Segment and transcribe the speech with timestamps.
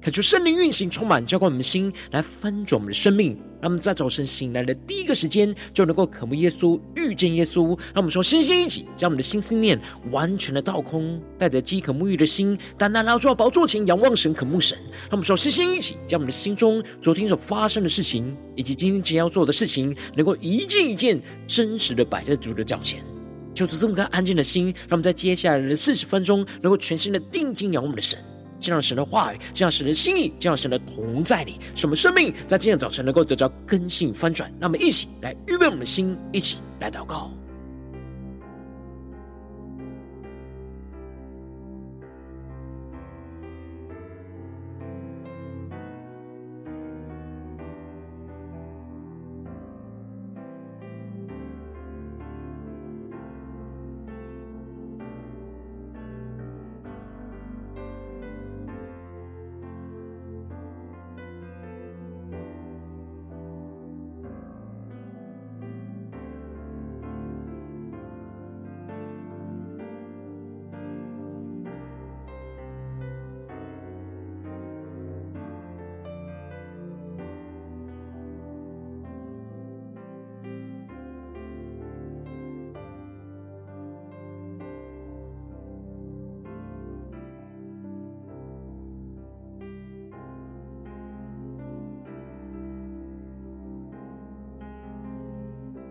[0.00, 3.36] 恳求圣灵运行，充满浇灌我们的心，来翻转我们的生命。
[3.60, 7.76] 让我们在早晨醒来的第一个时间，就能够渴慕耶稣，遇见耶稣。
[7.92, 9.76] 让我们说，星星一起，将我们的心思念
[10.12, 14.78] 完全的倒空，带着饥渴沐浴的心，单单来到宝座前，仰望神，渴慕神。
[15.02, 23.02] 让我们说，星星一起，将我们的心中昨天所发生的事情，以及今天将要做的事情，能够一件一件真实的摆在主的脚前。
[23.52, 28.16] 就是这么个安静的心，让我们在接下来的四十分钟，能够全心的定睛仰望我们的神。
[28.58, 34.52] 这样神的话语，这样神的心意，这样神的同在里，使我们生命在今天早晨能够得到根性翻转。
[34.58, 37.30] 那么一起来预备我们的心，一起来祷告。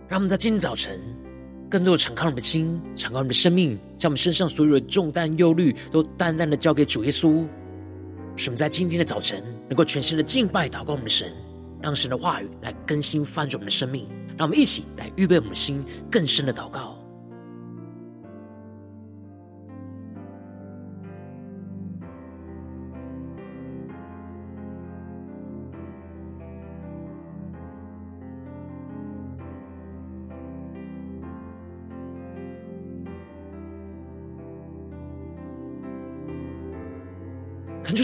[0.09, 1.01] 让我们在今天早晨，
[1.69, 7.45] 更多的敞开我们的心，敞开我们的生命，将我们身上所有的重担、忧虑，都淡淡的交给主耶稣。
[8.37, 11.29] 使我们在今天的早晨，能够全新的敬拜、祷告我们的神，
[11.81, 14.07] 让神的话语来更新、翻转我们的生命。
[14.37, 16.96] 让我们一起来预备我们的心，更深的祷告。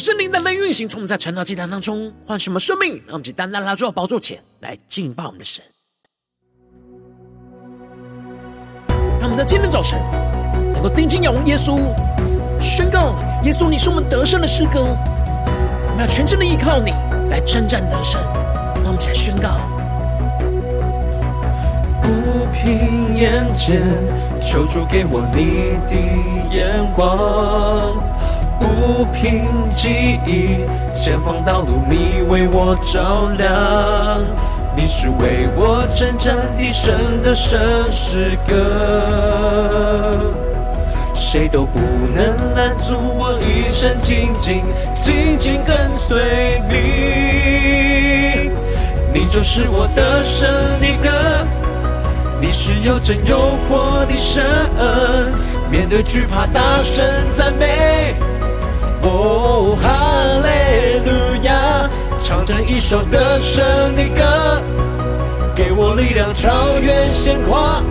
[0.03, 5.63] 圣灵单单运行，从我们在晨祷祭坛当中唤醒我们生命，让我们单单来到宝座前来敬拜我们的神。
[9.21, 9.97] 让我们在今天早晨
[10.73, 11.79] 能够定睛仰望耶稣，
[12.59, 13.15] 宣告
[13.45, 14.81] 耶稣，你是我们得胜的诗歌。
[14.81, 16.91] 我们要全心的依靠你
[17.29, 18.21] 来征战得胜。
[18.83, 19.57] 让我们起来宣告：
[22.01, 23.81] 不平眼见，
[24.41, 25.95] 求主给我你的
[26.53, 28.03] 眼光。
[28.59, 34.21] 不凭记忆，前方道路你为我照亮，
[34.75, 37.59] 你是为我征战的神的圣
[37.91, 38.53] 诗歌，
[41.13, 41.79] 谁都不
[42.15, 44.63] 能拦阻我一生紧紧
[44.95, 46.75] 紧紧跟随你，
[49.13, 50.49] 你就是我得胜
[50.79, 51.09] 的歌，
[52.39, 53.37] 你是有真有
[53.67, 54.43] 活的神，
[55.69, 57.03] 面对惧怕大声
[57.33, 58.15] 赞美。
[59.03, 59.87] 哦，哈
[60.43, 61.89] 利路亚！
[62.19, 63.61] 唱着一首得胜
[63.95, 64.61] 的歌，
[65.53, 67.83] 给我力量超越险况，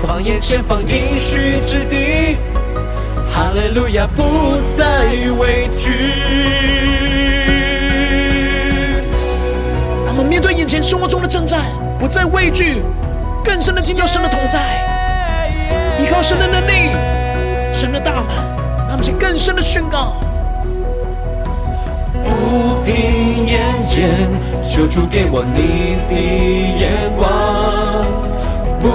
[0.00, 2.36] 放眼前方应许之地，
[3.28, 5.06] 哈利路亚不再
[5.40, 5.90] 畏惧。
[10.06, 11.62] 让我们面对眼前生活中的征战，
[11.98, 12.80] 不再畏惧，
[13.42, 16.92] 更深的经历神的同在，依靠神的能力，
[17.72, 18.61] 神的大能。
[19.10, 20.14] 们更深的宣告：
[22.24, 24.08] 不凭眼见，
[24.62, 26.14] 求主给我你的
[26.78, 27.26] 眼光；
[28.80, 28.86] 不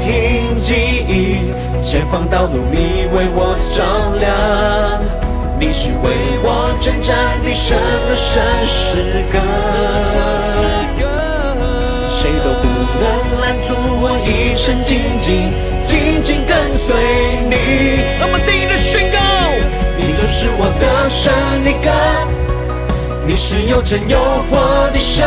[0.00, 0.74] 凭记
[1.08, 3.84] 忆，前方道路你为我照
[4.20, 5.00] 亮。
[5.58, 6.10] 你是为
[6.42, 7.78] 我征战的神
[8.08, 9.38] 的圣诗歌，
[12.08, 12.66] 谁都不
[13.00, 13.04] 能
[13.40, 13.72] 拦阻
[14.02, 16.94] 我一生紧紧紧紧跟随
[17.48, 17.56] 你。
[18.20, 19.23] 那么，定义的宣告。
[20.36, 21.32] 是我的胜
[21.62, 21.88] 的歌，
[23.24, 24.18] 你是又真又
[24.50, 25.24] 活的神，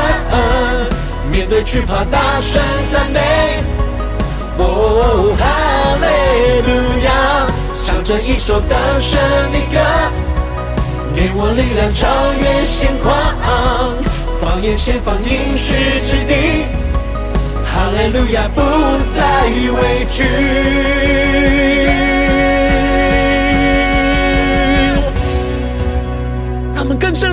[1.31, 2.61] 面对惧怕大声
[2.91, 3.63] 赞美。
[4.57, 5.45] 哦，哈
[6.01, 6.07] 利。
[6.67, 6.69] 路
[7.05, 7.47] 亚，
[7.85, 9.17] 唱着一首得胜
[9.53, 9.79] 的歌，
[11.15, 13.15] 给我力量超越险况，
[14.41, 16.65] 放眼前方应许之地。
[17.63, 18.61] 哈利路亚，不
[19.15, 21.76] 再畏惧。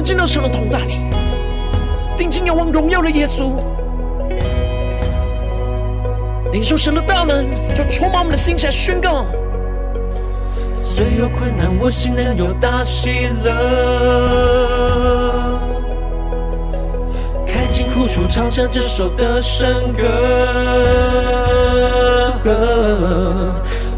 [0.03, 0.95] 进到神的同在里，
[2.17, 3.53] 定睛仰望荣耀的耶稣，
[6.53, 7.45] 领受神的大能，
[7.75, 9.27] 就充满我们的心，起来宣告。
[10.75, 13.51] 虽有困难，我心仍有大喜乐。
[17.47, 20.03] 开尽苦楚，唱响这首的圣歌。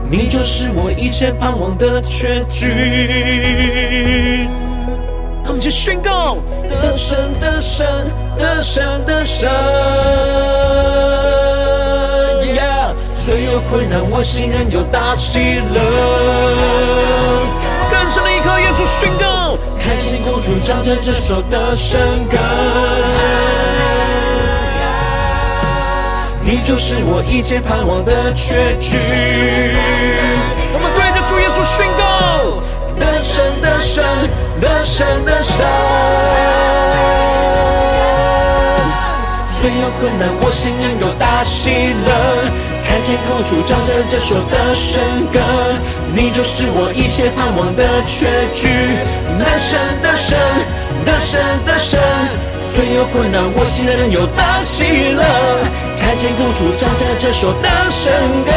[0.09, 2.67] 你就是我一切盼望的结局。
[5.66, 6.36] 让我们去宣告：
[6.68, 7.86] 得胜，得胜，
[8.38, 9.50] 得胜，得胜。
[12.54, 15.80] Yeah，虽有困难，我心仍有大喜乐。
[17.90, 22.38] 更深的一刻，耶稣宣告：看见苦楚，唱着这首得胜歌。
[26.44, 28.96] 你就是我一切盼望的确据。
[30.72, 32.62] 我们对着主耶稣宣告：
[33.00, 33.44] 得胜，
[33.76, 34.02] 得胜，
[34.58, 35.67] 得胜，得胜。
[39.52, 41.69] 虽有困难，我心仍有大喜
[42.06, 42.11] 乐。
[42.88, 45.40] 看见苦楚，唱着这首得胜歌。
[46.14, 48.67] 你就是我一切盼望的确据。
[49.37, 50.38] 得胜，得胜，
[51.05, 52.00] 得胜，得胜。
[52.73, 55.23] 虽有困难，我心仍有大喜乐。
[56.00, 58.11] 看见苦楚，唱着这首得胜
[58.46, 58.52] 歌，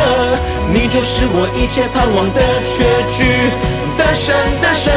[0.71, 3.51] 你就是我一切盼望的确据。
[3.99, 4.93] 得胜，得胜，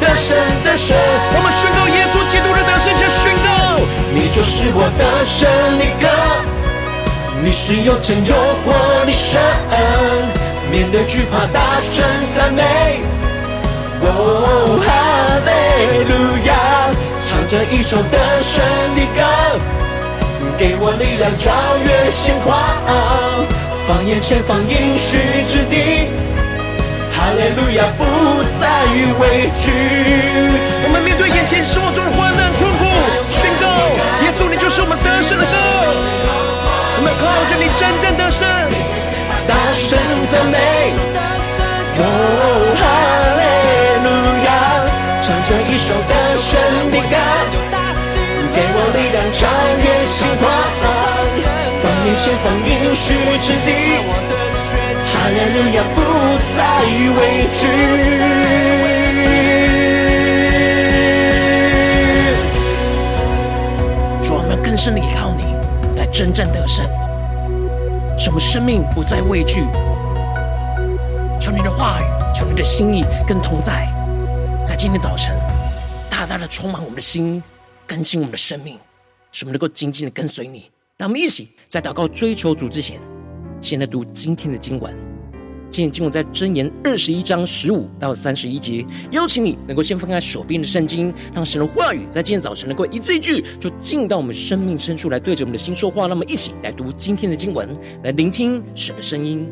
[0.00, 0.96] 得胜，得胜。
[1.34, 3.82] 我们宣告耶稣基督的得胜，下宣告，
[4.14, 6.06] 你就是我的胜利歌，
[7.42, 9.42] 你是有真有活的神，
[10.70, 12.62] 面对惧怕大声赞美。
[14.02, 14.88] 哦，哈
[15.44, 16.54] 利路亚，
[17.26, 18.64] 唱着一首得胜
[18.94, 19.20] 的歌。
[20.56, 21.50] 给我力量，超
[21.84, 22.56] 越险况，
[23.86, 26.08] 放眼前方应许之地，
[27.18, 28.04] 哈利路亚，不
[28.60, 28.86] 再
[29.18, 29.74] 畏惧。
[30.86, 32.86] 我们面对眼前生活中的患难困苦，
[33.28, 33.66] 宣告
[34.22, 35.50] 耶稣，你就是我们得胜的歌。
[36.94, 38.46] 我们靠着你真正得胜，
[39.50, 39.98] 大声
[40.30, 40.94] 赞美。
[41.98, 42.06] 哦，
[42.78, 42.86] 哈
[43.34, 43.42] 利
[44.06, 44.08] 路
[44.46, 44.48] 亚，
[45.20, 46.54] 唱着一首得胜
[46.92, 47.18] 的歌。
[48.54, 49.50] 给我力量，超
[49.82, 50.46] 越险况，
[51.82, 54.06] 放眼前方应许之地，
[55.18, 56.00] 哈利路亚，不
[56.54, 56.58] 再
[57.18, 57.20] 畏
[57.52, 57.66] 惧。
[64.22, 65.42] 主，我们更深的依靠你，
[65.98, 66.86] 来征战得胜，
[68.16, 69.64] 使我们生命不再畏惧。
[71.40, 73.92] 求你的话语，求你的心意更同在，
[74.64, 75.36] 在今天早晨，
[76.08, 77.42] 大大的充满我们的心。
[77.86, 78.78] 更新我们的生命，
[79.32, 80.70] 使我们能够紧紧的跟随你。
[80.98, 83.00] 让我们一起在祷告追求主之前，
[83.60, 84.94] 先来读今天的经文。
[85.70, 88.84] 今天经文在箴言二十一章十五到三十一节。
[89.10, 96.06] 邀请你能够先翻开手边的圣经，让神的话语在今天早晨能够一字一句，就进到我们生命深处来，对着我们的心说话。
[96.06, 97.68] 那么，一起来读今天的经文，
[98.02, 99.46] 来聆听神的声音。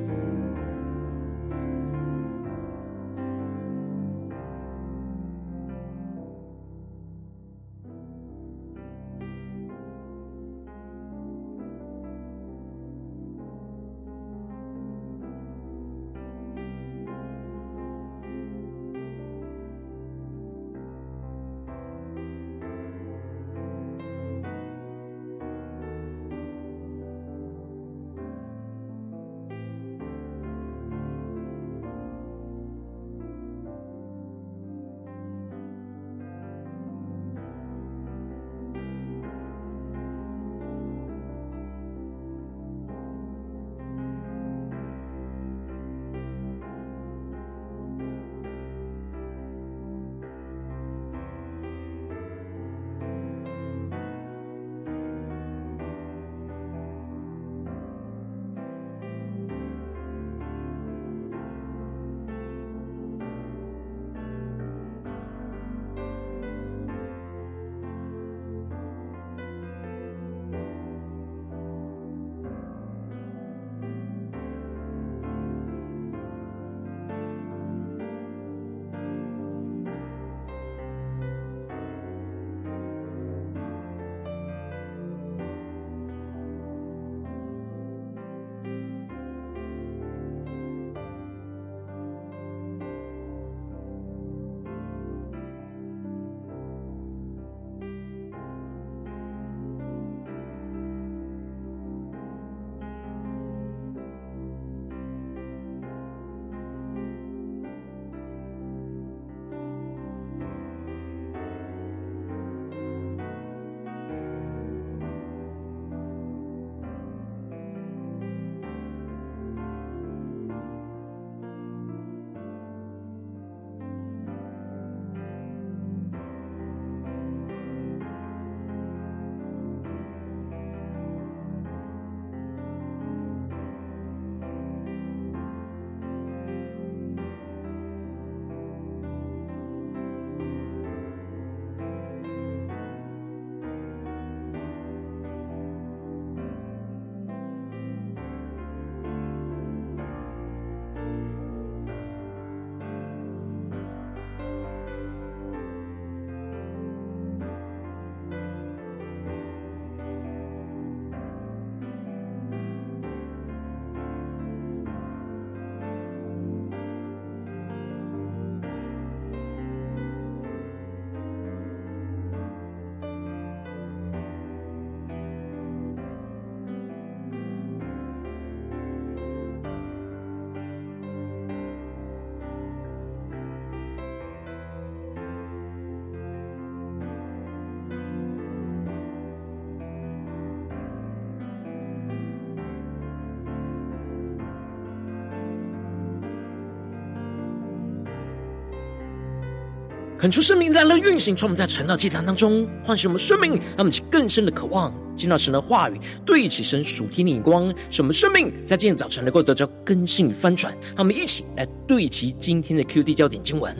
[200.26, 210.74] 恳求圣灵来了运行，从我们在晨祷祭坛当中唤醒我们生命，让我们起更深的渴望，见到神的话语，对齐神属天的眼光，使我们生命在今天早晨能够得到更新与翻转。
[210.96, 213.72] 让我们一起来对齐今天的 QD 焦点经文，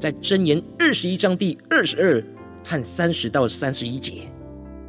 [0.00, 2.20] 在箴言二十一章第二十二
[2.64, 4.28] 和三十到三十一节：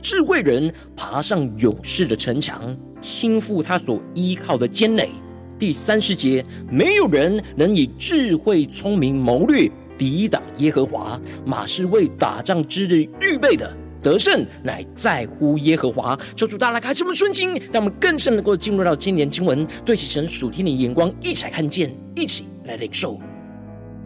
[0.01, 5.12] 智慧人爬上勇士的城墙，倾覆他所依靠的坚垒。
[5.60, 9.70] 第三十节：没有人能以智慧聪明谋略。
[9.97, 13.71] 抵挡耶和华，马是为打仗之日预备的，
[14.01, 16.17] 得胜乃在乎耶和华。
[16.35, 23.19] 求主大家来开启我们顺心，让我们更深能够进入到今年经文，对齐神属天的眼光，一起来看见，一起来领受。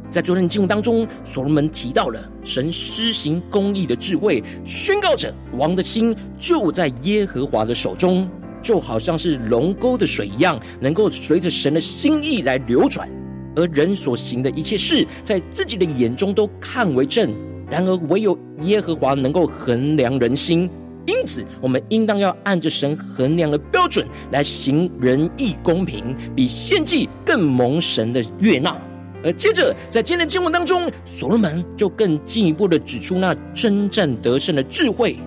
[0.09, 8.29] 在昨天的经文当中，所罗门提到了神施行公义的智慧，宣告着王的心就在耶和华的手中，
[8.61, 13.09] 就好像是龙沟的水一样，能够随着神的心意来流转。
[13.57, 17.33] 而人所行的一切事，在自己的眼中都看为正。
[17.69, 20.69] 然而，唯有耶和华能够衡量人心。
[21.07, 28.77] 因此，我们应当要按着神衡量的标准来行仁义公平，比献祭更蒙神的悦纳。
[29.23, 35.17] 而接着，在今天的经文当中，所罗门就更进一步的指出那征战得胜的智慧。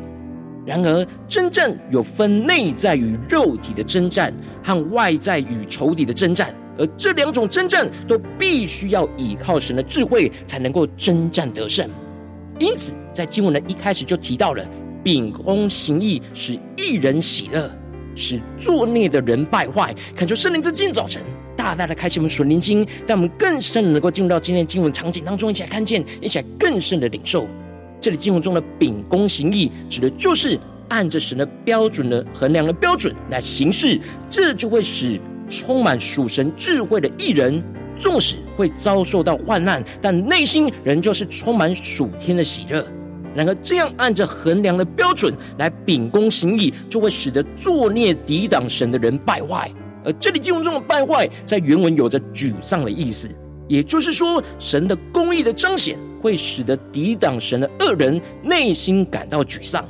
[0.65, 4.33] 然而，征战有分内在与肉体的征战，
[4.63, 6.55] 和外在与仇敌的征战。
[6.79, 11.89] 而这两种征战都必须要依靠神的智慧，才能够征战得胜。
[12.59, 14.65] 因此，在经文的一开始就提到了
[15.03, 17.71] 秉公行义，使一人喜乐，
[18.15, 19.95] 使作孽的人败坏。
[20.15, 21.23] 恳求圣灵在今早晨
[21.57, 27.47] 大大的开启我们属灵经，让我们更深的能够进入到今天经文场景当中，一起来看见，一起来更深的领受。
[28.00, 30.59] 这里经文中的秉公行义，指的就是
[30.89, 35.21] 按着神的标准的衡量的标准来行事，这就会使。
[35.50, 37.62] 充满属神智慧的义人，
[37.97, 42.87] 纵使会遭受到患难，但内心仍旧是充满属天的喜乐。
[43.35, 49.71] 然而，这样按着衡量的标准来秉公行义，就会使得作孽抵挡神的人败坏。
[50.04, 53.28] 而这里经文中的败坏，在原文有着沮丧的意思，
[53.69, 59.85] 也就是说，神的公义的彰显，会使得抵挡神的恶人内心感到沮丧。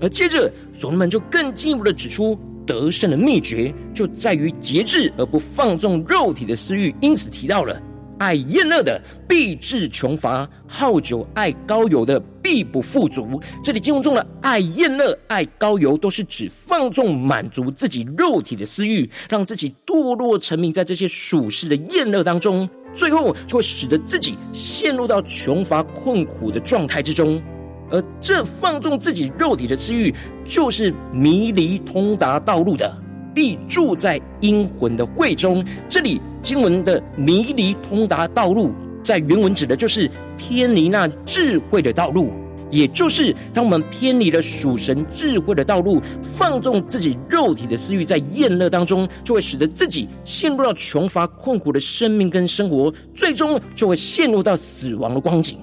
[0.00, 2.38] 而接着，所罗门就更进一步的指出。
[2.66, 6.94] 得胜的秘诀就在于节制，而不放纵肉体的私欲。
[7.00, 7.80] 因此提到了
[8.18, 13.40] 爱宴乐的必致穷乏，好酒爱高油的必不富足。
[13.62, 27.40] 这里经文中的爱宴乐、爱高油，都是指放纵满足自己肉体的私欲，让自己堕落沉迷在这些属世的宴乐当中，最后就会使得自己陷入到穷乏困苦的状态之中。
[27.90, 30.14] 而这放纵自己肉体的私欲，
[30.44, 32.96] 就是迷离通达道路的，
[33.34, 35.64] 必住在阴魂的会中。
[35.88, 42.30] 这里经文的迷离通达道路，在原文指的就是偏离那智慧的道路，
[42.70, 55.58] 也就是当我们偏离了属神智慧的道路，放纵自己肉体的私欲，在宴乐当中，就会使得自己陷入到穷乏困苦的生命跟生活，最终就会陷入到死亡的光景。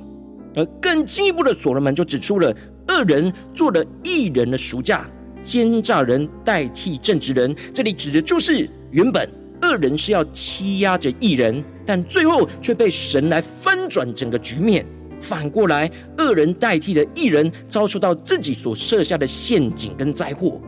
[0.56, 2.56] 而更进一步的，所罗门就指出了
[2.88, 5.10] 恶人做了义人的赎价，
[5.42, 7.56] 奸诈人代替正直人。
[7.74, 9.30] 这里指的就是原本
[9.62, 14.86] 恶人是要欺压着义人，但最后却被神来翻转整个局面。
[15.20, 20.60] 反过来，恶人代替了义人，遭受到自己所设下的陷阱跟灾祸。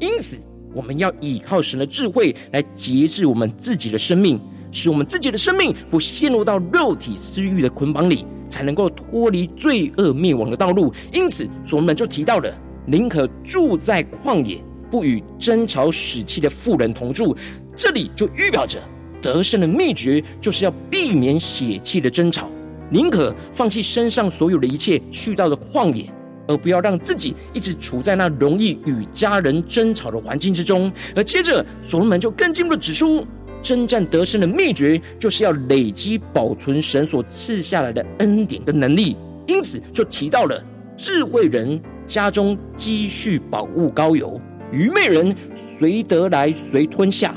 [0.00, 0.36] 因此，
[0.74, 4.40] 我们要依靠神的智慧来节制我们自己的生命，
[4.72, 8.26] 使我们自己的生命不陷入到肉体私欲的捆绑里。
[8.48, 10.92] 才能够脱离罪恶灭亡的道路。
[11.12, 12.52] 因此，所罗门就提到了：
[12.86, 14.58] 宁可住在旷野，
[14.90, 17.36] 不与争吵使气的妇人同住。
[17.76, 18.78] 这里就预表着
[19.20, 22.48] 得胜的秘诀，就是要避免血气的争吵，
[22.90, 26.08] 宁可放弃身上所有的一切，去到了旷野，
[26.46, 30.92] 而不要让自己一直处在那容易与家人争吵的环境之中。
[31.16, 33.26] 而接着，所罗门就更进一步指出。
[33.64, 39.16] 征战得胜的秘诀，就是要累积保存神所赐下来的恩典跟能力。
[39.48, 40.62] 因此，就提到了
[40.96, 44.40] 智慧人家中积蓄宝物高油，
[44.70, 47.34] 愚昧人随得来随吞下。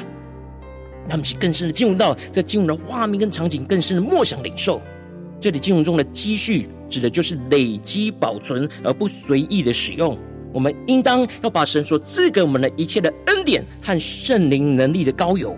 [1.07, 4.81] 那么，其更深的进入到在进入的画面跟场景，更深的默想领受。
[5.39, 10.17] 这里进入中的积蓄，指的就是累积保存，而不随意的使用。
[10.53, 15.55] 我们应当要把神所赐给我们的一切的恩典和圣灵能力的高油。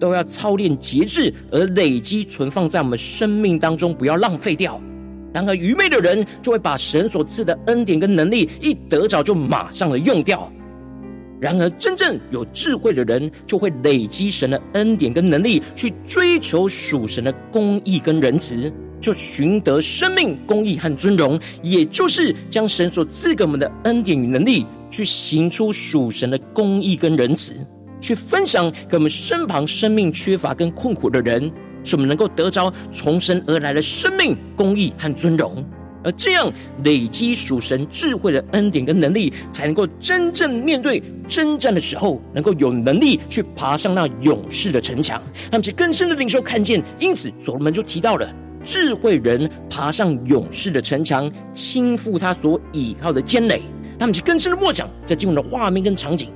[0.00, 4.80] 都要操练节制，而累积存放在我们生命当中，不要浪费掉。
[5.32, 10.50] 然而愚昧的人就会把神所赐的恩典跟能力一得着就马上的用掉。
[11.40, 18.72] 然而真正有智慧的人就会累积神的恩典跟能力，去追求属神的公义跟仁慈。
[19.00, 27.54] 就寻得生命、公义和尊荣，也就是将神所赐给我们的恩典与能力，去行出属神的公义跟仁慈，
[28.00, 31.50] 去分享给我们身旁生命缺乏跟困苦的人，
[31.84, 35.64] 使我们能够得着从神而来的生命、公义和尊荣。
[36.02, 36.50] 而这样
[36.82, 45.22] 累积属神智慧的恩典跟能力，才能够真正面对征战的时候，能够有能力去爬上那勇士的城墙，
[45.52, 46.82] 让其更深的领受看见。
[46.98, 48.26] 因此，所罗门就提到了
[48.64, 53.60] 智慧人爬上勇士的城墙，倾覆他所倚靠的坚垒。
[53.98, 56.30] 他们就更深的默想，在进入的画面跟场景，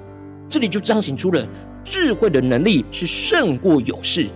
[0.54, 1.44] 这里就彰显出了
[1.82, 4.28] 智慧的能力是胜过勇士。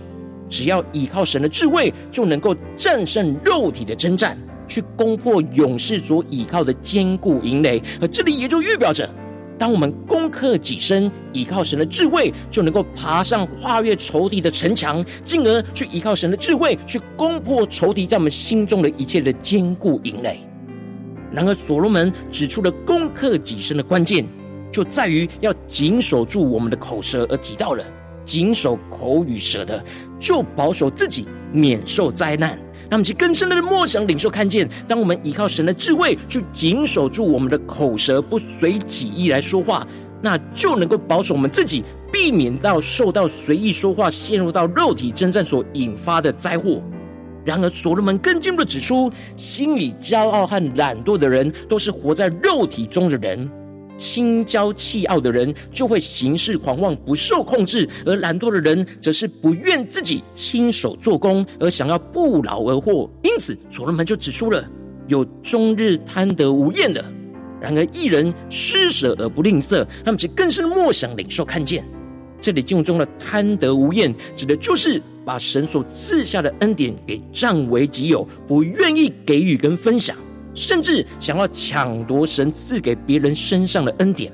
[0.49, 4.37] 只要依靠神的智慧，就能够战胜肉体的征战。
[4.67, 9.09] 去攻破勇士所倚靠的坚固营垒，而这里也就预表着，
[9.57, 20.41] 当我们攻克己身，依靠神的智慧，就能够爬上跨越仇敌的城墙，进而去依靠神的智慧，去攻破仇敌在我们心中的一切的坚固营垒。
[21.31, 24.27] 然而，所罗门指出了攻克己身的关键，
[24.71, 27.83] 就在于要谨守住我们的口舌，而提到了
[28.23, 29.83] 谨守口与舌的，
[30.19, 32.57] 就保守自己免受灾难。
[32.89, 39.85] 那么，其更深的默想领受看见，当我们依靠神的智慧去谨守住我们的口舌，不随己意来说话，
[40.21, 46.81] 那就能够保守我们自己，避免到受到随意说话、陷入到肉体征战所引发的灾祸。
[47.45, 53.49] 然而，所罗门更进一步的指出，心里骄傲和懒惰的人，都是活在肉体中的人。
[53.99, 63.07] 心骄气傲的人就会行事狂妄，不受控制；而懒惰的人则是不愿自己亲手做工，而想要不劳而获。
[63.21, 64.65] 因此，所罗门就指出了
[65.09, 67.03] 有终日贪得无厌的。
[67.61, 71.83] 然而，一人施舍而不吝啬，他们则更是莫想领受看见。
[72.39, 80.15] 这里经文中的贪得无厌，指的就是把神所赐下的恩典给占为己有，不愿意给予跟分享。
[80.53, 84.31] 甚至想要抢夺神赐给别人身上的恩典，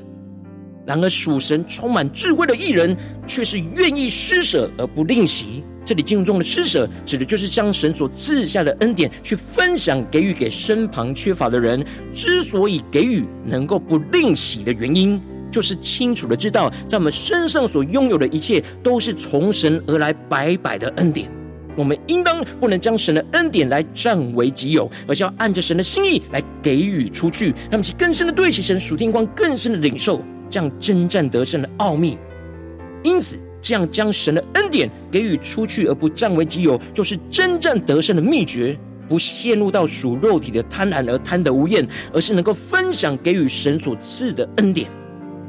[0.85, 2.95] 然而属神充满智慧的义人，
[3.27, 5.63] 却是愿意施舍而不吝惜。
[5.85, 11.85] 这里经文中的施舍，指的就是将神所赐下的恩典去分享给予给身旁缺乏的人。
[12.11, 21.29] 之所以给予能够不吝惜的原因，就是清楚的知道，在我们身上所拥有的一切，都是从神而来白白的恩典。
[21.75, 32.17] 我们应当不能将神的恩典来占为己有，而是要按着神的心意来给予出去，让其更深的对齐神属天光，更深的领受这样征战得胜的奥秘。
[33.03, 38.77] 因此，这样将神的恩典给予出去而不占为己有，就是征战得胜的秘诀。
[39.07, 44.89] 不陷入到属肉体的贪婪而贪得无厌，而是能够分享给予神所赐的恩典。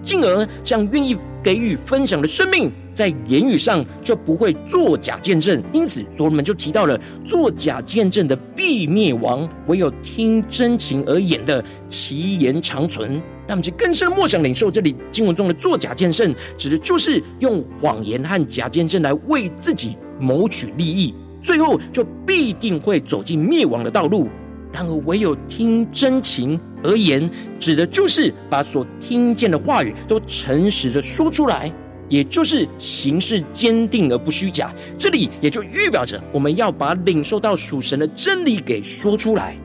[0.07, 5.61] 进而将愿意给予分享的生命，在言语上就不会作假见证。
[5.73, 13.21] 因此，所罗门就提到了作假见证的必灭亡，唯有听真情而言的，其言长存。
[13.49, 24.29] 让我们去更深的默想领受这里经文中的作假见证，指的就是用谎言和假见证来为自己谋取利益，最后就必定会走进灭亡的道路。
[24.73, 31.73] 然而，唯有听真情而言，指的就是把所听见的话语都诚实的说出来，
[32.09, 34.73] 也就是行事坚定而不虚假。
[34.97, 39.57] 这里也就预表着我们要把领受到属神的真理给说出来，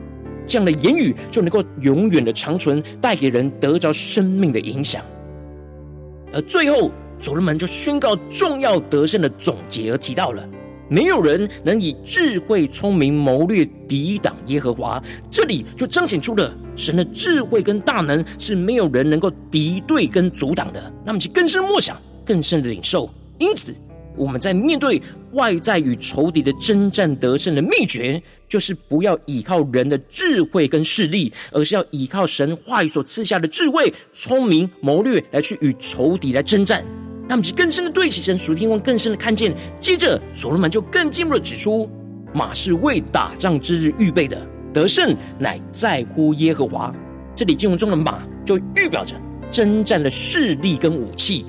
[0.46, 5.04] 这样的言语就能够永远的长存，带给人得着生命的影响。
[6.32, 10.42] 而最后，所罗门就宣告重要得胜的总结，而提到了。
[10.92, 15.02] 没有人能以智慧、聪明、谋略抵挡耶和华。
[15.30, 20.92] 这里就彰显出了神的智慧跟大能是没有人能够敌对跟阻挡的。
[21.02, 23.08] 那么，其更深默想、更深的领受。
[23.38, 23.74] 因此，
[24.18, 25.00] 我们在面对
[25.32, 36.84] 外在与仇敌的征战得胜的秘诀，就是不要依靠人的智慧跟势力，而是要依靠神话语所赐下的智慧、聪明、谋略来去与仇敌来征战。
[37.28, 39.54] 那么，就更深的对齐神属天光，更深的看见。
[39.80, 41.88] 接着，所罗门就更进一步的指出，
[42.34, 46.94] 马是为打仗之日预备的，得胜乃在乎耶和华。
[47.34, 49.14] 这里经文中的马，就预表着
[49.50, 51.44] 征战的势力跟武器。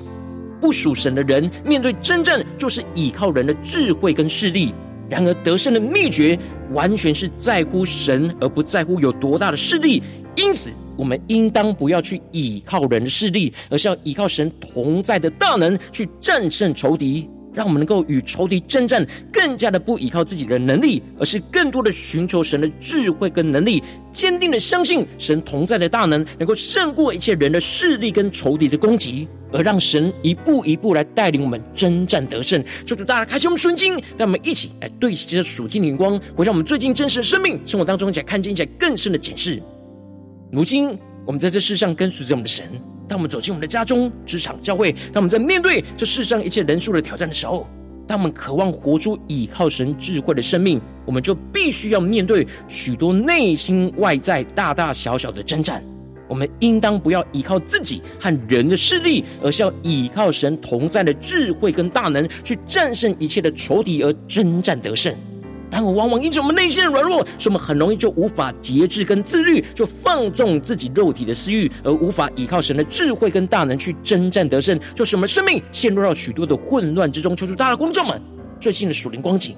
[0.60, 4.72] 不属神的人面对征战，就是依靠人的智慧跟势力。
[5.10, 6.38] 然而，得胜的秘诀，
[6.72, 10.02] 完全是在乎神，而不在乎有多大的势力。
[10.36, 17.28] 因此，我们应当不要去依靠人的势力，而是要依靠神同在的大能去战胜仇敌。
[17.52, 23.80] 让我们能够与仇敌征战，更加的不依靠自己的能力，而是更多的寻求神的智慧跟能力，
[24.12, 32.60] 坚定的相信神同在的大能，能够胜过一切人的势力跟仇敌的攻击，而让神一步一步来带领我们征战得胜。
[32.84, 39.62] 求主大家开启我们顺经，让我们一起来对齐这属天的眼光，回到我们最近真实的生命生活当中，一起来看见一起来更深的解释。
[40.54, 42.64] 如今我们在这世上跟随着我们的神。
[43.08, 47.66] 当我们走进我们的家中、职场、教会，当我们在面对这世上一切人数的挑战的时候，
[48.06, 55.84] 当我们渴望活出倚靠神智慧的生命，我们就必须要面对许多内心外在大大小小的征战。
[56.28, 65.12] 我们应当不要依靠自己和人的势力，而是要依靠神同在的智慧跟大能，去战胜一切的仇敌而征战得胜。
[65.74, 77.34] 然而，往往因着我们内心的软弱，使我们很容易就无法节制跟自律，就放纵自己肉体的私欲，而无法依靠神的智慧跟大能去征战得胜，就使我们生命陷入到许多的混乱之中。
[77.34, 78.22] 求主大的光照们，
[78.60, 79.56] 最近的属灵光景，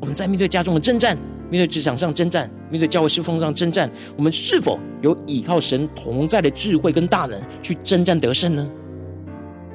[0.00, 1.18] 我们在面对家中的征战，
[1.50, 8.66] 面对职场上征战，面对教会侍奉上征战，我们是否有依靠神同在的智慧跟大能去征战得胜呢？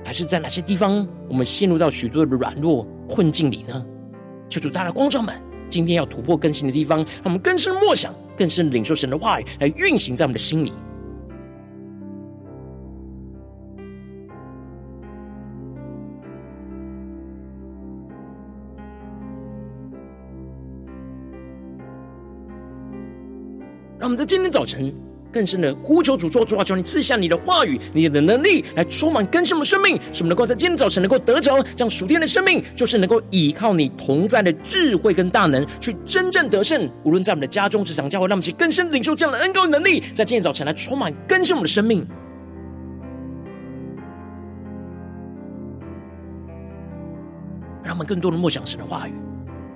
[0.04, 3.86] 还是在哪些地方我们陷入到许多的软弱困境里呢？
[4.50, 5.36] 求主大的光照们。
[5.70, 10.72] 今天要突破更新的地方，让我们更深默想，更深领受神的话语，来运行在我们的心里。
[24.00, 25.07] 让我们在今天早晨。
[25.32, 36.90] 更深的呼求主，说主啊，求你赐下你的话语，你的能力来充满更新我们生命，使我们能够在今天早晨能够得着这样属天的生命，就是能够依靠你同在的智慧跟大能，去真正得胜。
[37.04, 42.06] 无论在我们的家中、职场、教会，让我们去更深领受这样的恩膏能力，在今天早晨来充满更新我们的生命，
[47.84, 49.14] 让我们更多的默想神的话语，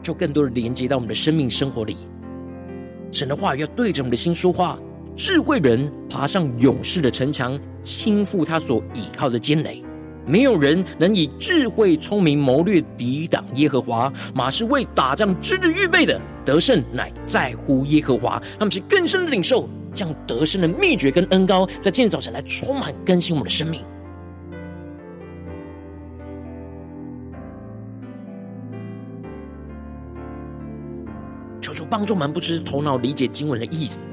[0.02, 1.98] 就更多的连接到我们的生命生活里。
[3.12, 4.80] 神的话语要对着我们的心说话。
[5.16, 9.84] 智慧人爬上勇士的城墙，倾覆他所倚靠的坚垒。
[10.26, 14.12] 没有人能以智慧、聪明、谋略抵挡耶和华。
[14.34, 18.42] 马是为打仗之日预备的，得胜乃在乎耶和华。
[18.58, 23.82] 他们是更深的领受，将得胜的秘诀跟恩膏，在今天早晨来充满更新我们的生命。
[31.62, 34.06] 求主帮助我们，不知头脑理解经文的意思。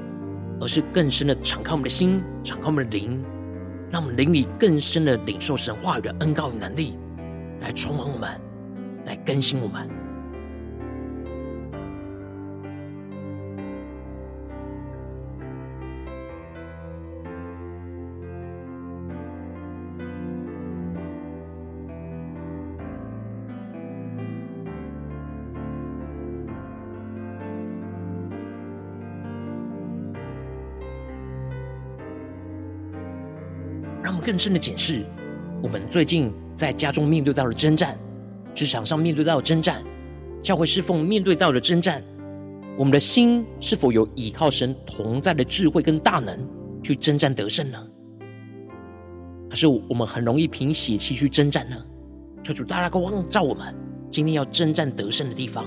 [0.61, 3.23] 而是更深的敞开我们的心，敞开我们的灵，
[3.91, 6.97] 让我们灵里更深的领受神话语的恩膏与能力，
[7.61, 8.29] 来充满我们，
[9.05, 9.89] 来更新我们。
[34.29, 35.03] 更深的检视，
[35.63, 37.97] 我们最近在家中面对到的征战，
[38.53, 39.83] 职场上面对到的征战，
[40.39, 42.03] 教会侍奉面对到的征战，
[42.77, 46.47] 我们的心是否有倚靠神同在的智慧跟大能
[46.83, 47.83] 去征战得胜呢？
[49.49, 51.75] 还是我们很容易凭血气去征战呢？
[52.43, 53.73] 求主大大光照我们，
[54.11, 55.65] 今天要征战得胜的地方。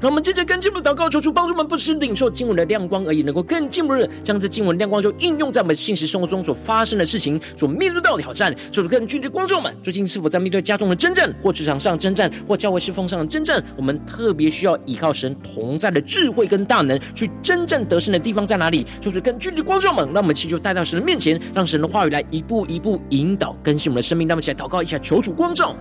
[0.00, 8.54] 让我们接着跟进步祷告，求主帮助我们，不只是领受经文的亮光而已，能够更进一步的将这经文亮光就应用在我们现实生活中所发生的事情，所面对到的挑战。
[8.70, 13.60] 求主更具体的光照们，最近是否在面对家中的征战，或职场上征战，或教会侍奉上的征战？
[13.76, 18.86] 我们特别需要依靠神同在的智慧跟大能，去真正得胜的地方在哪里？
[19.00, 24.28] 求主更具体的光照们，让我们祈求带到神的面前，让神的话语来一步一步引导更新我们的生命。
[24.28, 25.74] 让我们一起来祷告一下，求主光照。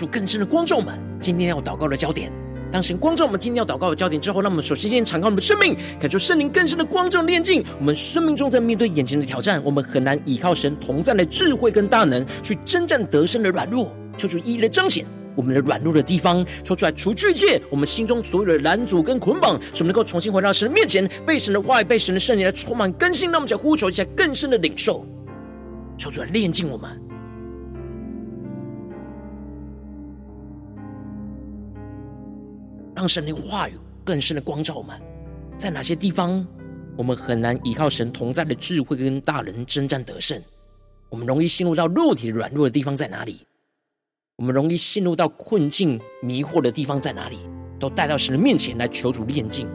[0.00, 2.32] 出更深的光照我们今天要祷告的焦点。
[2.72, 7.62] 当神光照我们今天要祷告的焦点之后，让我们首先先敞开我们的生命，感受圣灵更深的光照炼净。
[7.78, 15.04] 我们生命中在面对眼前的挑战，我们很难依靠神同在的智慧跟大能去征战得胜的软弱，求主一一的彰显
[15.36, 23.30] 我们的软弱的地方，说出来除去一切我们心中所有的拦阻跟捆绑，使我们能够重新回到神的面前，被神的话语、被神的圣灵来充满更新。
[23.30, 25.04] 那我们再呼求一下更深的领受，
[25.98, 26.88] 求主来炼净我们。
[33.00, 35.00] 让神的话语更深的光照我们，
[35.56, 36.46] 在哪些地方
[36.98, 40.38] 我们很难依靠神同在的智慧跟大人征战得胜？
[41.08, 43.40] 我们容易陷入到肉体软弱的地方在哪里？
[44.36, 47.38] 我们容易陷入到困境迷惑的地方在哪里？
[47.78, 49.66] 都带到神的面前来求主炼净。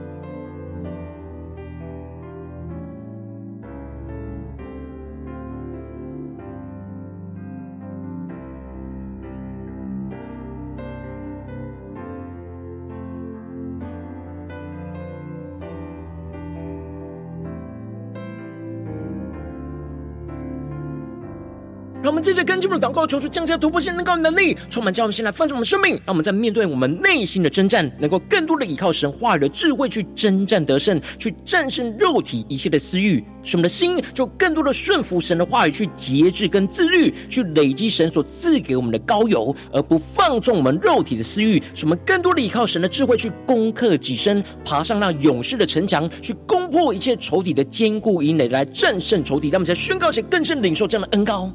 [22.25, 25.91] 接着跟进我们的祷告，求出降下突破性能高能力，充满将我们先来放纵我们生命。
[25.91, 33.23] 让我们在面对我们内心的征战，能够更多的依靠神话语的智慧去征战得胜，去战胜肉体一切的私欲。
[33.43, 41.61] 使我们的心就更多的顺服神的话语，去节制跟自律，去累积神所赐给我们的膏油，而不放纵我们肉体的私欲。
[41.75, 49.49] 使我们更多的依靠神的智慧，去攻克己身，爬上那勇士的城墙，去攻破一切仇敌的坚固营垒，来战胜仇敌。
[49.49, 51.53] 让我们在宣告前更深领受这样的恩膏。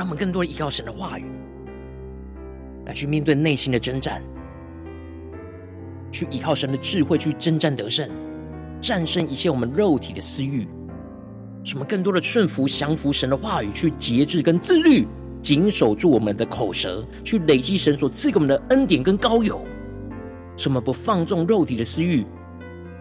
[0.00, 1.26] 让我们更多的依靠神的话语，
[2.86, 4.22] 来去面对内心的征战，
[6.10, 8.08] 去依靠神的智慧去征战得胜，
[8.80, 10.66] 战胜一切我们肉体的私欲。
[11.62, 15.06] 使我们更多的顺服、降服神的话语，去节制跟自律，
[15.42, 19.62] 谨守住我们的口舌，去累积神所赐给我们的恩典跟膏油。
[20.56, 22.22] 使我们不放纵肉体的私欲，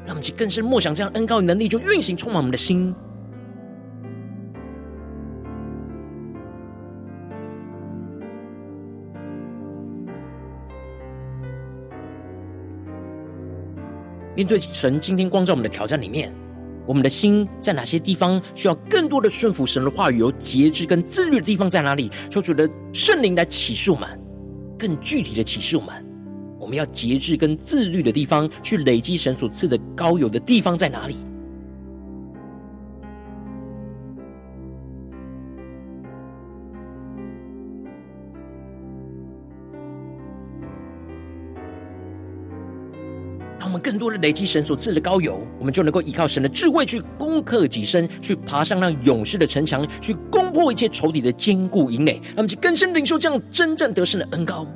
[0.03, 2.93] 让我们去更深默想这样恩膏的能力，就运行充满我们的心。
[14.39, 16.33] 面对神今天光照我们的挑战里面，
[16.87, 20.17] 我们的心在哪些地方需要更多的顺服神的话语？
[20.17, 22.09] 有节制跟自律的地方在哪里？
[22.29, 24.07] 求主的圣灵来启示我们，
[24.77, 25.93] 更具体的启示我们，
[26.57, 31.17] 我们要节制跟自律的地方，去累积神所赐的膏油的地方在哪里？
[43.89, 52.21] 更多的累积神所赐的高油，我们就能够依靠神的智慧去攻克己身，去爬上那勇士的城墙，去攻破一切仇敌的坚固营垒。
[52.35, 54.67] 那么，就更深领受这样真正得胜的恩膏。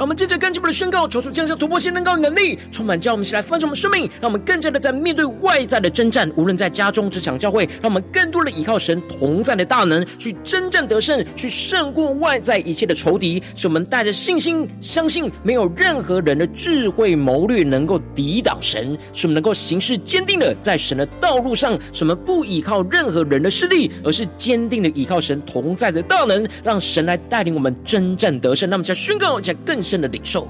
[0.00, 13.42] 让我们接着跟进我们的宣告，求主降下突破性能高的能力，充满叫我们起来翻转我们生命，让我们更加的在面对外在的征战，无论在家中、职场、教会，让我们更多的依靠神同在的大能，去征战得胜，去胜过外在一切的仇敌。
[13.54, 21.78] 使我们带着信心，相信没有任何人的智慧谋略能够抵挡神，使我们能够行事坚定的在神的道路上。
[21.92, 28.70] 什么不依靠任何人的势力，而是坚定的依靠神同在的大能，让神来带领我们征战得胜。
[28.70, 29.78] 那么，在宣告，在更。
[29.90, 30.46] 真的领受。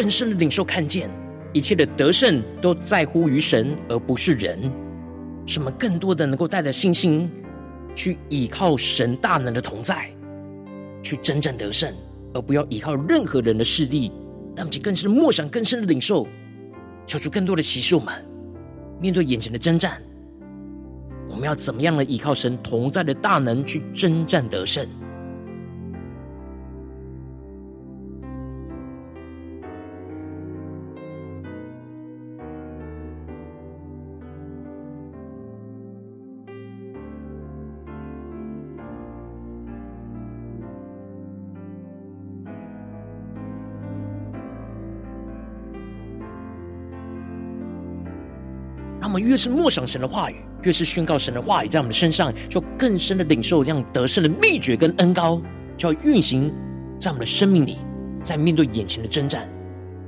[0.00, 1.10] 更深的领受，看见
[1.52, 4.58] 一切的得胜都在乎于神，而不是人。
[5.44, 7.30] 什么更多的能够带着信心，
[7.94, 10.10] 去依靠神大能的同在，
[11.02, 11.92] 去征战得胜，
[12.32, 14.10] 而不要依靠任何人的势力。
[14.56, 16.26] 让其更深的默想，更深的领受，
[17.04, 17.94] 求出更多的启示。
[17.94, 18.14] 我们
[18.98, 20.00] 面对眼前的征战，
[21.28, 24.88] 我们要怎么样的依靠神同在的大能去征战得胜？
[49.20, 55.40] 越是默想神的话语，越是宣告神的话语在我们身上，就更深的领受这样得胜的秘诀跟恩膏，
[55.76, 56.52] 就要运行
[56.98, 57.78] 在我们的生命里，
[58.22, 59.48] 在面对眼前的征战，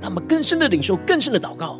[0.01, 1.79] 让我们更深的领受，更深的祷告。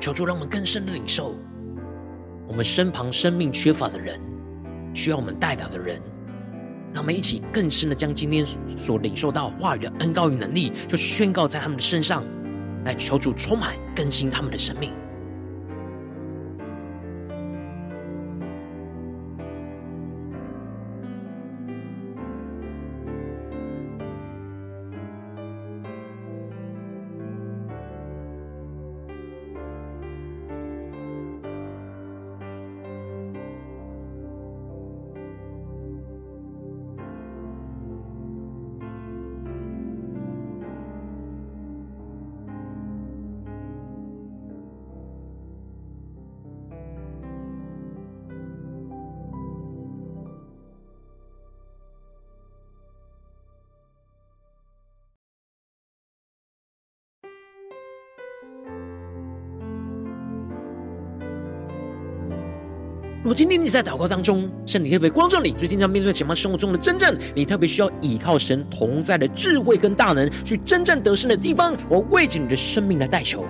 [0.00, 1.34] 求主让我们更深的领受，
[2.46, 4.20] 我们身旁生命缺乏的人，
[4.94, 6.00] 需要我们带领的人，
[6.92, 12.22] 让我们一起更深的将今天所领受到话语的恩膏与能力，就宣告在他们的身上，
[12.84, 14.92] 来求主充满更新他们的生命。
[63.38, 73.44] 今天你在祷告当中，圣灵特别光照你，最近在面对前方生活中的征战，你特别需要依靠神同在的智慧跟大能去征战得胜的地方，我为着你的生命来代求，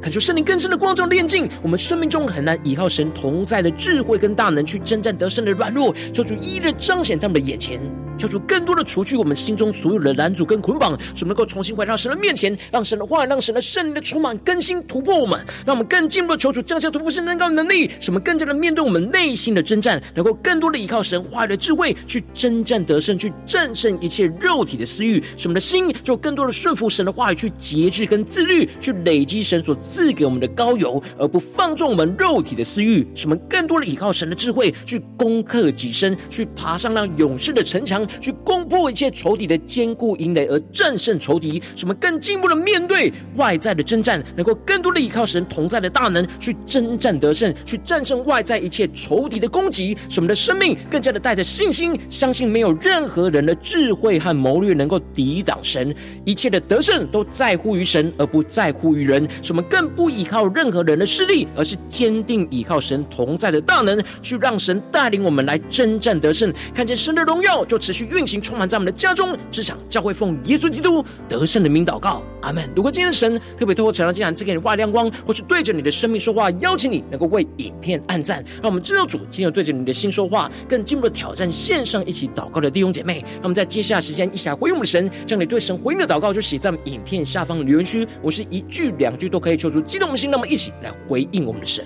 [0.00, 7.78] 恳求圣灵更深的光照炼净我们生命中很难依靠神同在的智慧跟大能去征战得胜的软弱，求主一一彰显在我们的眼前。
[8.18, 38.07] 求主更多的除去我们心中所有的拦阻跟捆绑，使我们能够重新回到神的面前，让神的话，让神的圣灵的充满更新突破我们，让我们更进一步的求主降下突破性能高的能力，使我们更加的面对我们内心的征战，能够更多的依靠神话语的智慧去征战得胜，去战胜一切肉体的私欲，使我们的心就更多的顺服神的话语，去节制跟自律，去累积神所赐给我们的膏油，而不放纵我们肉体的私欲，使我们更多的依靠神的智慧去攻克己身，去爬上那勇士的城墙。
[38.20, 55.94] 去攻破一切仇敌的坚固营垒，而战胜仇敌，使我们更进一步的面对外在的征战，能够更多的依靠神同在的大能去征战得胜，去战胜外在一切仇敌的攻击，使我们的生命更加的带着信心，相信没有任何人的智慧和谋略能够抵挡神，
[56.24, 68.38] 一切的得胜都在乎于神，而不在乎于人，使我们更不依靠任何人的势力，而是坚定依靠神同在的大能，去让神带领我们来征战得胜，看见神的荣耀就持去运行。
[68.40, 72.66] 充满在我们的家中、职场、教会，奉耶稣基督得胜的名祷告，阿门。
[72.74, 83.24] 如果今天的神特别透过《晨祷祭坛》赐给你发亮光，或是对着你的生命说话，邀请你能够为影片按赞，让我们知道主今天对着你的心说话，更进一步的挑战线上一起祷告的弟兄姐妹。
[83.42, 91.84] 那么在接下来时间一起来回应我们的神，将你对神回应的祷告就写在影片下方的留言区，我是一句两句都可以求出激动的心，那么一起来回应我们的神。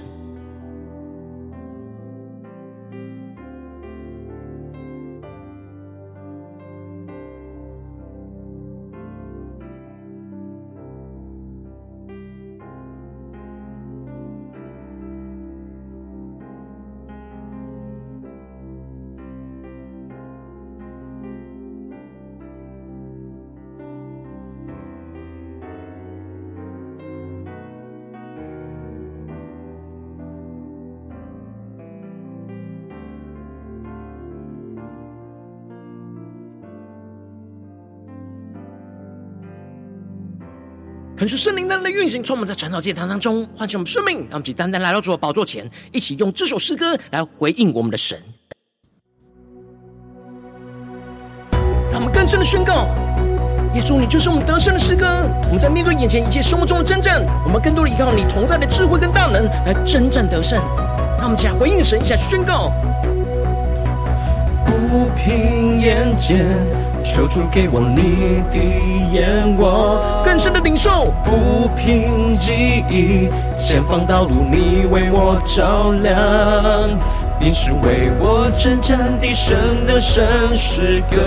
[41.22, 48.20] 恳求圣灵单单的运行，充满在传道祭坛当中，唤醒我们生命，让我们单单来到主的宝座前，一起用这首诗歌来回应我们的神。
[51.92, 52.88] 让我们更深的宣告：
[53.72, 55.06] 耶稣，你就是我们得胜的诗歌。
[55.44, 60.58] 我们在面对眼前一切生活中的征战，我们更多的依靠你同在的智慧跟大能来征战得胜。
[61.18, 62.72] 让我们一起来回应神，一起来宣告。
[64.66, 66.44] 不平眼见，
[67.02, 68.58] 求主给我你的
[69.12, 71.12] 眼光，更深的领受。
[71.24, 76.14] 不凭记忆，前方道路你为我照亮。
[77.40, 81.18] 你是为我征战的神的神诗歌，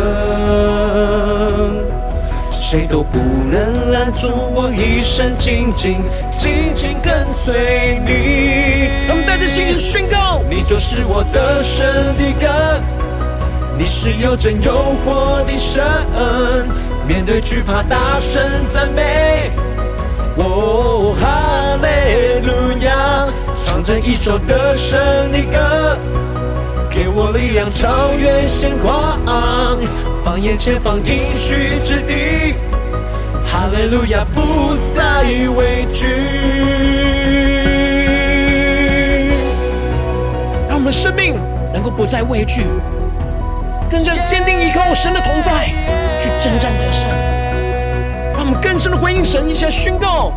[2.49, 3.19] 谁都不
[3.51, 5.97] 能拦阻我一生紧紧
[6.31, 8.87] 紧紧跟随你。
[9.07, 12.81] 让我们带着信心宣告：你就是我得胜的歌，
[13.77, 14.73] 你是有真有
[15.03, 15.83] 活的神，
[17.05, 19.51] 面对惧怕大声赞美。
[20.37, 24.97] 哦，哈利路亚，唱着一首得胜
[25.31, 25.97] 的歌，
[26.89, 29.19] 给我力量超越险况，
[30.23, 32.55] 放眼前方应许之地，
[33.45, 35.23] 哈利路亚不再
[35.55, 36.07] 畏惧。
[40.69, 41.35] 让我们生命
[41.73, 42.65] 能够不再畏惧，
[43.95, 45.67] 更加坚定依靠神的同在，
[46.19, 47.07] 去征战得胜。
[48.33, 50.33] 让我们更深的回应神，一起宣告。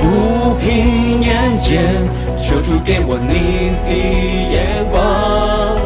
[0.00, 1.82] 不凭眼见，
[2.38, 5.76] 求主给我你的眼光；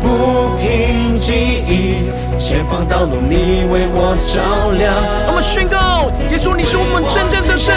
[0.00, 1.32] 不凭记
[1.68, 4.92] 忆，前方道路你为我照亮。
[5.22, 7.72] 让我们宣告：耶稣，你是我们真正的神，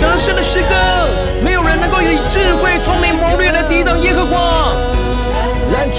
[0.00, 0.74] 得胜的诗歌。
[1.42, 4.72] 没有人能够以智慧、聪明、谋略来抵挡耶和华。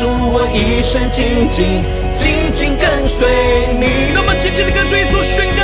[0.01, 4.11] 拦阻我一生紧紧紧紧跟随你。
[4.15, 5.61] 那么紧紧的跟随主宣告，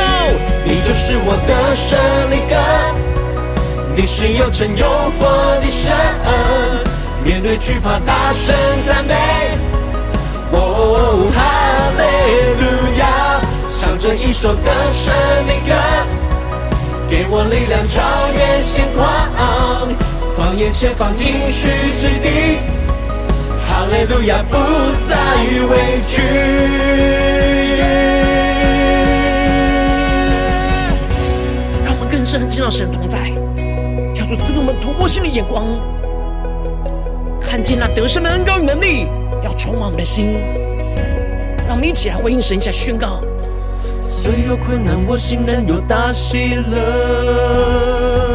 [0.63, 1.97] 你就是我的胜
[2.29, 2.55] 利歌，
[3.95, 4.85] 你是有真有
[5.17, 5.25] 活
[5.59, 5.91] 的神，
[7.23, 9.15] 面对惧怕大声赞美。
[10.51, 12.03] 哦，哈利
[12.61, 12.63] 路
[12.99, 13.41] 亚，
[13.81, 15.11] 唱着一首的胜
[15.47, 15.73] 的歌，
[17.09, 19.89] 给我力量超越险况，
[20.35, 21.69] 放眼前方应许
[21.99, 22.76] 之地。
[23.87, 24.57] 哈利路亚，不
[25.07, 25.15] 再
[25.69, 26.21] 畏惧。
[31.85, 33.31] 让我们更深的见到神同在，
[34.13, 35.67] 叫做赐给我们突破性的眼光，
[37.39, 39.07] 看见那得胜的恩膏与能力，
[39.41, 40.33] 要充满我们的心。
[41.65, 43.21] 让我们一起来回应神一下宣告：
[44.01, 48.26] 虽有困难，我心仍有大喜乐。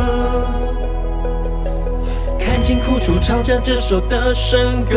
[2.62, 4.96] 看尽苦楚，唱着这首得胜歌，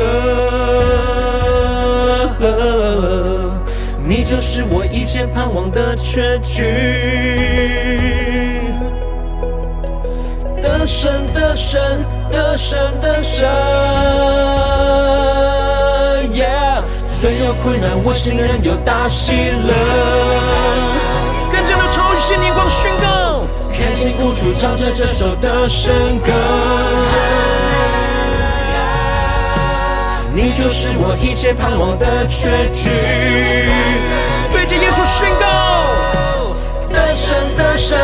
[4.07, 6.61] 你就是我一切盼望的确据。
[10.61, 13.49] 得胜的神，得胜的神
[16.35, 16.83] ，yeah。
[17.03, 19.73] 虽有困难，我心仍有大喜乐。
[21.51, 23.41] 更加的超越性眼光宣告，
[23.73, 26.31] 看尽苦楚，唱着这首得胜歌。
[30.35, 32.89] 你就是我一切盼望的结局，
[34.51, 35.47] 对着耶稣宣告，
[36.91, 37.97] 得胜的胜，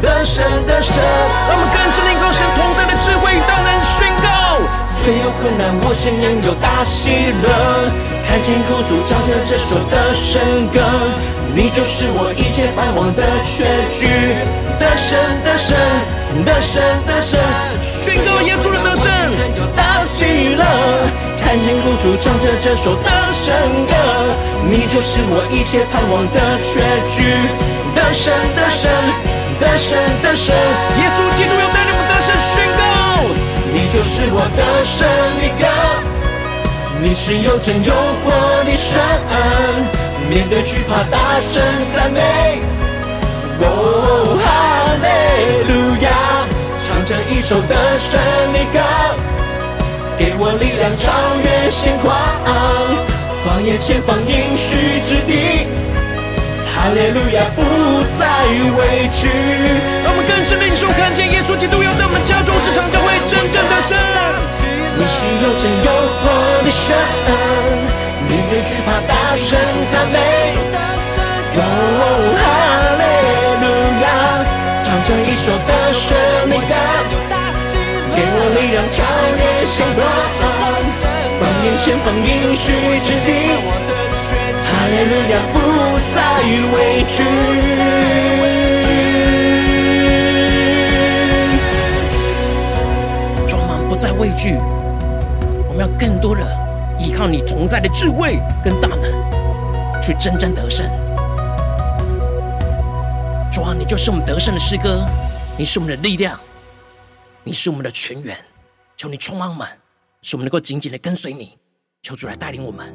[0.00, 1.02] 得胜的神，
[1.50, 4.62] 让我们更深领受神同在的智慧与大能宣告。
[5.02, 7.90] 虽有困难，我先拥有大喜乐，
[8.32, 10.40] 看见苦楚，唱着这首的神
[10.72, 10.80] 歌，
[11.54, 14.08] 你就是我一切盼望的结局。
[14.80, 15.76] 的神的神，
[16.42, 17.38] 的神的神，
[17.84, 19.12] 宣告耶稣的得胜，
[19.60, 20.64] 有大喜乐。
[21.44, 23.52] 看见苦楚，唱着这首的神
[23.84, 23.92] 歌，
[24.64, 26.80] 你就是我一切盼望的结
[27.12, 27.28] 局。
[27.92, 28.88] 的神的神，
[29.60, 29.92] 的神
[30.24, 33.28] 的神，耶稣基督要带领我们得胜宣告，
[33.76, 35.04] 你就是我的胜
[35.36, 35.68] 利歌，
[37.02, 38.30] 你是有真有活
[38.62, 39.02] 的神，
[40.30, 41.60] 面对惧怕大声
[41.92, 42.62] 赞美。
[43.58, 44.46] 哦，哈
[45.02, 45.06] 利
[45.66, 46.06] 路亚，
[46.78, 48.20] 唱着一首的胜
[48.54, 48.78] 利歌。
[50.16, 51.10] 给我力量超
[51.42, 52.14] 越险况，
[53.44, 55.66] 放眼前方应许之地，
[56.82, 57.62] 哈利路亚不
[58.18, 58.26] 再
[58.74, 59.30] 畏惧。
[60.02, 63.94] 让我们更深领受，看见耶稣基督要在我们家中这场教会真正的神。
[64.98, 66.90] 你是有真有活的神，
[68.26, 69.54] 面对惧怕大声
[69.94, 70.18] 赞美。
[71.54, 71.62] 哦，
[72.34, 72.50] 哈
[72.98, 73.06] 利
[73.62, 73.66] 路
[74.02, 74.42] 亚，
[74.82, 76.18] 唱着一首得胜
[76.50, 76.74] 的歌。
[78.10, 79.06] 给我力量，超
[79.38, 80.02] 越险况，
[81.38, 82.74] 放眼前方应许
[83.06, 83.54] 之地，
[84.82, 85.58] 哈利路亚不
[86.12, 86.18] 再
[86.74, 87.22] 畏惧。
[93.46, 94.56] 装满不再畏惧，
[95.68, 96.42] 我们要更多的
[96.98, 100.84] 依靠你同在的智慧跟大能，去征战得胜。
[103.52, 105.06] 主啊，你就是我们得胜的诗歌，
[105.56, 106.36] 你是我们的力量。
[107.44, 108.36] 你是我们的泉源，
[108.96, 109.64] 求你充满我们，
[110.22, 111.56] 使我们能够紧紧的跟随你。
[112.02, 112.92] 求主来带领我们。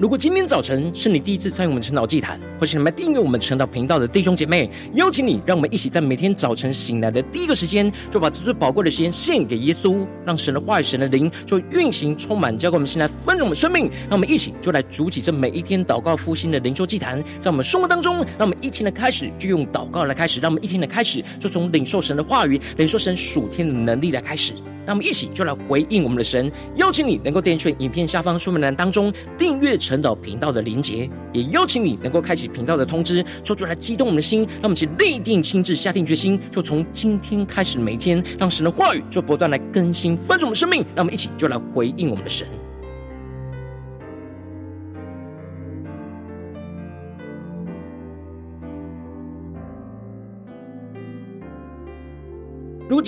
[0.00, 13.90] 如果今天早晨是你第一次参与我们晨祷祭坛，或是你们订阅我们晨祷频道的弟兄姐妹，邀请你，让我们一起在每天早晨醒来的第一个时间，就把这最宝贵的时间献给耶稣，让神的话语、神的灵就运行充满，交给我们，现在丰盛我们生命。
[14.08, 24.54] 让我们一起就来主起这每一天祷告复兴的灵修祭坛，在我们生活当中，让我们一天的开始就用祷告来开始，让我们一天的开始就从领受神的话语、领受神属天的能力来开始。
[24.86, 34.40] 那我们一起就来回应我们的神，邀请你能够点选影片下方说明栏当中订阅晨祷频道的连结，也邀请你能够开启频道的通知，说出来激动我们的心。
[34.40, 40.84] 让我们一起立定心志，下定决心，就从今天开始每天，让神的话语就不断来更新翻转我们生命。
[40.94, 42.46] 让我们一起就来回应我们的神。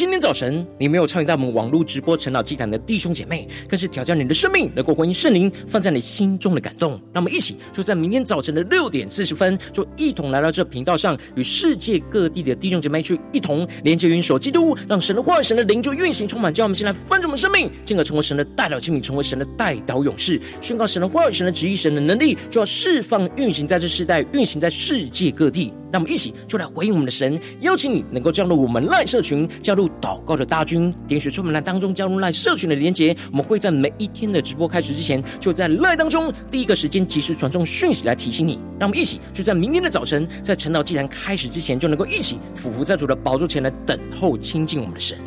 [0.03, 7.01] 今天早晨你没有参与到我们网络直播晨祷祭坛的弟兄姐妹，更是挑战你的生命，能够回应圣灵放在你心中的感动。
[7.13, 25.73] 让我们一起就在明天早晨的六点四十分，就一同来到这频道上，与世界各地的弟兄姐妹去一同连接、云锁基督，让神的话语、神的灵就运行充满，叫我们先来翻转我们生命，进而成为神的代祷器皿，成为神的代祷勇士，宣告神的话语、神的旨意、神的能力，就要释放运行在这世代，运行在世界各地。
[25.93, 33.17] 让我们一起就来回应我们的神，邀请你能够加入我们赖社群，加入祷告的大军，点选出门栏当中加入赖社群的连结。
[33.31, 38.59] 我们会在每一天的直播开始之前，就在赖当中第一个时间及时传送讯息来提醒你。
[38.79, 45.19] 让我们一起就在明天的早晨，在晨祷既然开始之前，就能够一起俯伏在主的宝座前来等候亲近我们的神。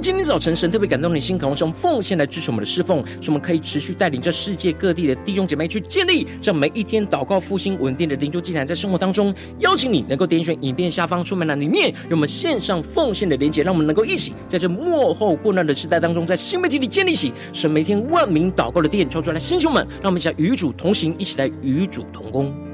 [0.00, 22.67] 今天早晨，神特别感动你的心，渴望用奉献来支持我们的侍奉，使我们可以持续带领着世界各地的弟兄姐妹去建立这每一天祷告复兴稳定的灵修祭坛，在生活当中，邀请你能够点选影片下方出门栏里面有我们线上奉献的连结，让我们能够一起在这幕后混乱的时代当中，在新媒体里建立起神每天万名祷告的殿，抽出来的弟兄们，让我们一起来与主同行，一起来与主同工。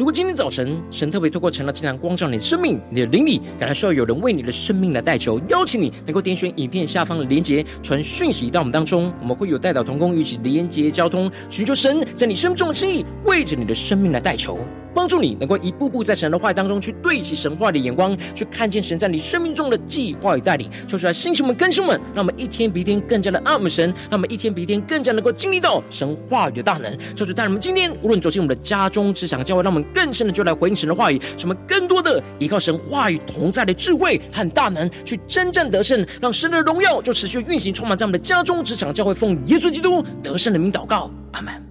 [0.00, 14.58] 如果今天早晨神特别透过晨祷祭坛光照你的生命，你的灵里感到需要有人为你的生命来代求，邀请你能够点选影片下方的连结，传讯息到我们当中，我们会有代祷同工一起连结交通，寻求神在你生命中的心意，为着你的生命来代求。
[14.94, 20.70] 帮助你能够一步步在神的话语当中去对齐神话的眼光，去看见神在你生命中的计划与带领。
[20.86, 26.90] 说出来，星球们、更新们，让我们一天比一天更加的爱我们神，让我们一天比一天更加能够经历到神话语的大能。
[27.16, 41.69] 说出，带我们今天无论走进我们的家中、职场、教会，让我们更深的就来回应神的话语，什么更多的依靠神话语同在的智慧和大能，去征战得胜，让神的荣耀就持续运行，充满在我们的家中、职场、教会，奉耶稣基督得胜的名祷告，阿门。